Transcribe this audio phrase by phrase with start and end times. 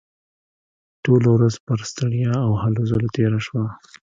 [1.03, 3.65] ټوله ورځ پر ستړیا او هلو ځلو تېره شوه